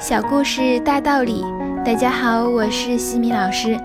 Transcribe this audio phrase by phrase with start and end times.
[0.00, 1.44] 小故事大道理，
[1.84, 3.78] 大家好，我是西米老师。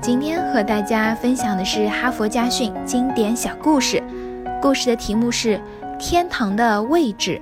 [0.00, 4.02] 今天和大家分享的是哈佛家训经典小故事，
[4.60, 5.58] 故事的题目是
[5.98, 7.40] 《天堂的位置》。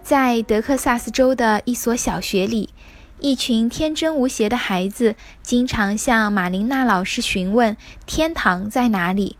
[0.00, 2.70] 在德克萨斯州的一所小学里，
[3.18, 7.76] 一群天真无邪的孩子经常向玛琳娜老师询问
[8.06, 9.36] 天堂在哪里。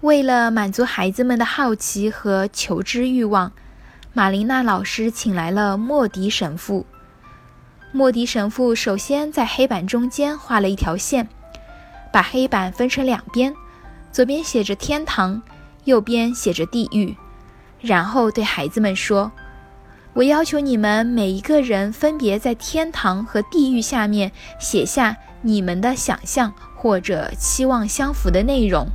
[0.00, 3.52] 为了满足孩子们的好奇和求知欲望。
[4.12, 6.84] 玛琳娜老师请来了莫迪神父。
[7.92, 11.28] 莫迪神父首先在黑板中间画了一条线，
[12.12, 13.54] 把黑板分成两边，
[14.10, 15.40] 左边写着天堂，
[15.84, 17.14] 右边写着地狱。
[17.80, 19.30] 然后对孩子们说
[20.14, 28.88] ：“我要求你们每一个人分别在天堂和地狱下面写下你们的想象或者期望相符的内容。”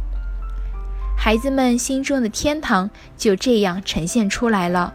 [1.17, 4.93] 孩子们心中的天堂就这样呈现出来了。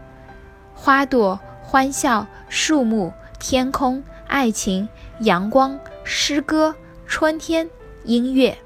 [0.83, 6.73] 花朵、欢笑、树木、天空、爱情、阳光、诗歌、
[7.05, 7.69] 春天、
[8.03, 8.57] 音乐。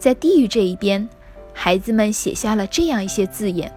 [0.00, 1.08] 在地狱这一边，
[1.54, 3.72] 孩子们写下了这样一些字眼：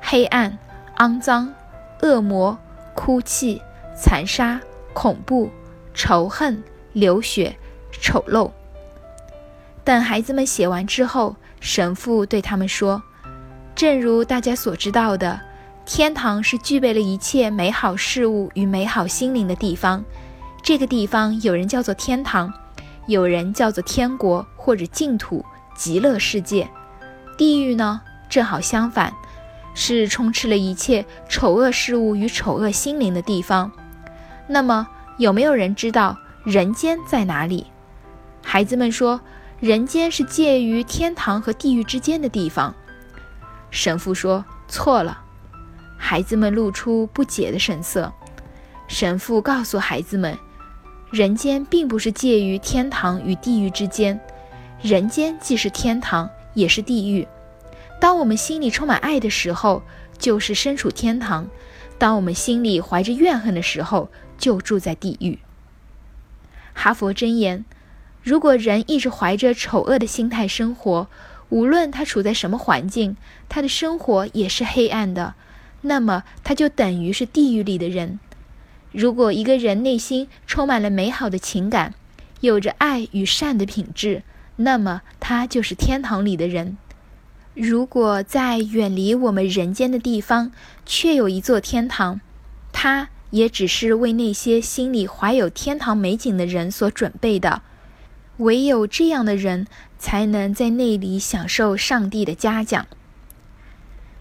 [0.00, 0.58] 黑暗、
[0.96, 1.54] 肮脏、
[2.02, 2.58] 恶魔、
[2.92, 3.62] 哭泣、
[3.96, 4.60] 残杀、
[4.92, 5.48] 恐怖、
[5.94, 7.56] 仇恨、流血、
[7.92, 8.50] 丑陋。
[9.84, 13.00] 等孩子们写完之后，神父对他们说
[13.76, 15.42] ：“正如大家所知道的。”
[15.88, 20.04] 天堂是具备了一切美好事物与美好心灵的地方。
[20.62, 22.52] 这个地方有人叫做天堂，
[23.06, 25.42] 有人叫做天国或者净土、
[25.74, 26.68] 极乐世界。
[27.38, 29.10] 地狱呢，正好相反，
[29.74, 33.72] 是充斥了一切丑恶事物与丑恶心灵的地方。
[34.46, 37.66] 那么，有没有人知道人间在哪里？
[38.42, 39.18] 孩子们说，
[39.58, 42.74] 人间是介于天堂和地狱之间的地方。
[43.70, 45.22] 神父说，错了。
[46.08, 48.10] 孩子们露出不解的神色。
[48.86, 50.38] 神父告诉孩子们
[51.12, 54.18] ：“人间并不是介于天堂与地狱之间，
[54.80, 57.28] 人间既是天堂，也是地狱。
[58.00, 59.82] 当我们心里充满爱的时候，
[60.16, 61.44] 就是身处天堂；
[61.98, 65.38] 当我们心里怀着怨恨的时候，就住在地狱。”
[66.72, 67.66] 哈佛箴言：
[68.22, 71.08] 如果人一直怀着丑恶的心态生活，
[71.50, 73.18] 无论他处在什么环境，
[73.50, 75.34] 他的生活也是黑暗的。
[75.82, 78.18] 那么他就等于是地狱里的人。
[78.90, 81.94] 如果一个人内心充满了美好的情感，
[82.40, 84.22] 有着爱与善的品质，
[84.56, 86.76] 那么他就是天堂里的人。
[87.54, 90.52] 如果在远离我们人间的地方，
[90.86, 92.20] 却有一座天堂，
[92.72, 97.62] 它也只是为那些心里怀有天堂美景的人所准备的。
[98.38, 99.66] 唯有这样的人，
[99.98, 102.86] 才能在那里享受上帝的嘉奖。